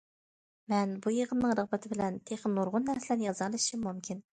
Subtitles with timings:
[0.73, 4.29] مەن بۇ يىغىننىڭ رىغبىتى بىلەن تېخى نۇرغۇن نەرسىلەرنى يازالىشىم مۇمكىن.